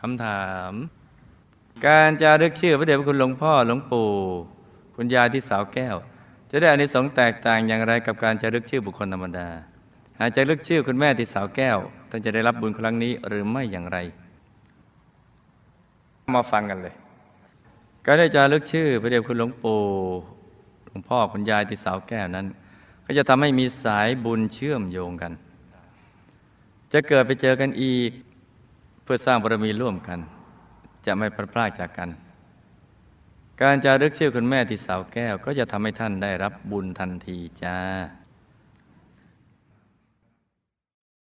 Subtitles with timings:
[0.00, 0.72] คำถาม
[1.86, 4.08] การจารึกชื่อพระเดชพระคุณหลวงพ่อหลวงปู่
[4.96, 5.96] คุณยายที่สาวแก้ว
[6.50, 9.48] จะได้อานิสงส์แตกต่างอย่างไรกับการจารึกชื่อบุคคลธรรมดา
[10.18, 11.78] หากจารึกชื่อคุณแม่ที่สาวแก้ว
[12.10, 13.98] ท่านจะได้รับบุญครั้งนี้หรือไม่อย่างไร
[16.34, 16.94] มาฟังกันเลย
[18.06, 19.80] การได้จารึกชื่อพระเดชคุณหลวงปู่
[20.86, 22.46] หลวงพ่อคุณยายที่สาวแก้วนั้น
[23.04, 25.32] ก็จะทำให้มีสายบุญเชื่อมโยงกัน
[26.92, 28.10] จะเกิดไปเจอกันอีก
[29.12, 30.18] พื่อสร้างบารมีร่วมกัน
[31.06, 32.08] จะไม่พลาดพลาดจากกัน
[33.62, 37.76] การจารึกชื่อคุณแม่ที่สาวแก้ว ก็จะทำให้ท่านได้รับบุญทันทีจ้า